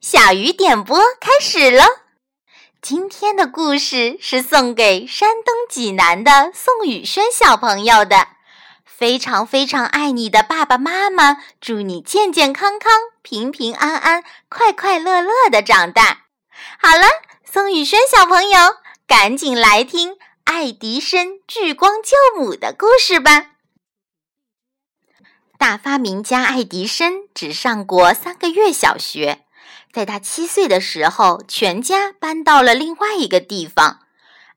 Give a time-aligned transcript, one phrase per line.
[0.00, 1.82] 小鱼点播开始喽！
[2.82, 8.28] 今天的故事是送给山东济南的宋宇轩小朋友的。
[8.84, 16.26] 非常非常爱你的爸爸妈妈，祝你健健康康、平平安安、快快乐乐的长大。
[16.78, 17.06] 好了，
[17.50, 18.76] 宋宇轩小朋友，
[19.06, 23.52] 赶紧来听爱迪生聚光救母的故事吧。
[25.58, 29.45] 大发明家爱迪生只上过三个月小学。
[29.92, 34.00] 在他七岁的时候，全家搬到了另外一个地方。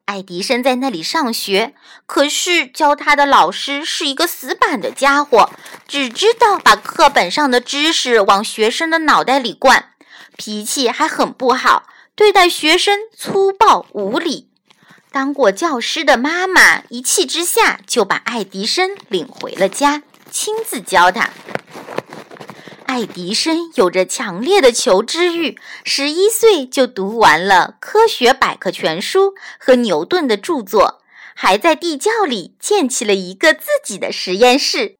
[0.05, 1.75] 爱迪生在那里上学，
[2.07, 5.51] 可是教他的老师是一个死板的家伙，
[5.87, 9.91] 只知道把课本上的知识往学生的脑袋里灌，
[10.35, 11.83] 脾气还很不好，
[12.15, 14.49] 对待学生粗暴无礼。
[15.11, 20.01] 当过教师的妈妈一气之下就把爱迪生领回了家，
[20.31, 21.29] 亲自教他。
[22.89, 29.25] 爱迪生有着强烈的求知欲，十一岁就读完了《科学百科全书》
[29.59, 30.99] 和牛顿的著作，
[31.35, 34.95] 还在地窖里建起了一个自己的实验室。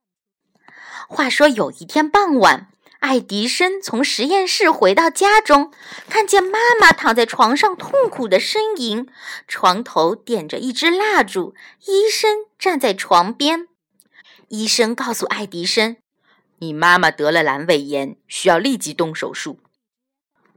[1.08, 2.68] 话说有一天傍晚，
[3.00, 5.72] 爱迪生从实验室回到家中，
[6.08, 9.08] 看见妈妈躺在床上痛苦的呻吟，
[9.48, 11.56] 床头点着一支蜡烛，
[11.88, 13.68] 医生站在床边。
[14.50, 15.98] 医生告诉爱迪生。
[16.62, 19.60] 你妈妈得了阑尾炎，需要立即动手术。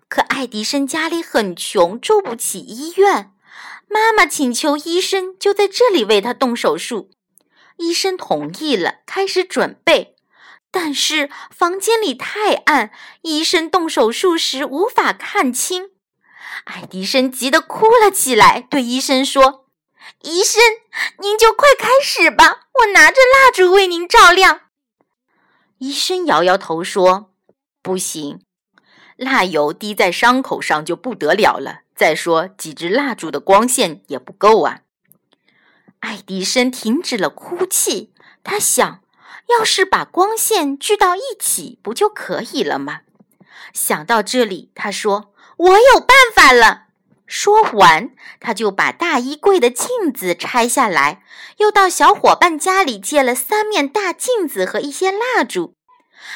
[0.09, 3.33] 可爱迪生家里很穷，住不起医院。
[3.89, 7.11] 妈妈请求医生就在这里为他动手术。
[7.77, 10.17] 医生同意了，开始准备。
[10.71, 15.91] 但是房间里太暗，医生动手术时无法看清。
[16.65, 19.67] 爱迪生急得哭了起来，对医生说
[20.25, 20.63] ：“医生，
[21.19, 24.61] 您就快开始吧，我拿着蜡烛为您照亮。”
[25.83, 27.33] 医生摇摇头说
[27.83, 28.45] ：“不行，
[29.17, 31.81] 蜡油滴在伤口上就不得了了。
[31.97, 34.83] 再说，几支蜡烛的光线也不够啊。”
[35.99, 38.13] 爱迪生停止了哭泣，
[38.45, 39.03] 他想，
[39.49, 43.01] 要是把光线聚到一起，不就可以了吗？
[43.73, 46.85] 想到这里，他说：“我有办法了。”
[47.27, 48.11] 说完，
[48.41, 51.23] 他就把大衣柜的镜子拆下来，
[51.59, 55.75] 又到小伙伴家里借了三面大镜子和一些蜡烛。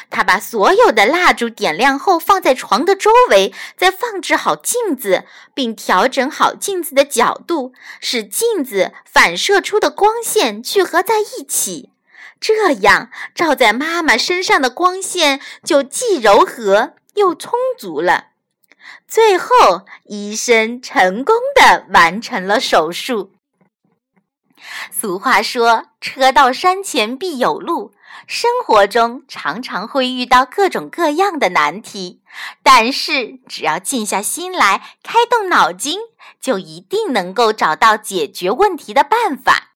[0.09, 11.91] 他把所有的蜡烛点亮后，放在床的周围，再放置好镜子，并调整好镜子的角度，使镜子反射出的光线聚合在一起。
[12.39, 18.25] 这样，照在妈妈身上的光线就既柔和又充足了。
[19.07, 23.31] 最后，医生成功的完成了手术。
[24.91, 27.93] 俗话说：“车到山前必有路。”
[28.25, 32.21] 生活中常常会遇到各种各样的难题，
[32.63, 35.99] 但是只要静下心来，开动脑筋，
[36.41, 39.75] 就一定能够找到解决问题的办法。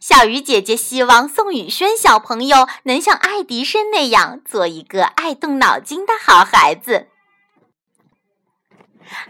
[0.00, 7.08] 小鱼姐姐希望宋宇轩小朋友能像爱迪生那样，做一个爱动脑筋的好孩子。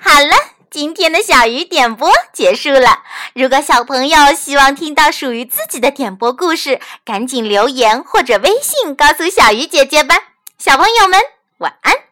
[0.01, 0.57] 好了。
[0.69, 2.99] 今天的小鱼点播结束了。
[3.35, 10.17] 如果小朋友希望听到属于自己的点播故事，赶紧留言或者微信告诉小鱼姐姐吧。
[10.59, 11.19] 小朋友们，
[11.59, 12.06] 晚安。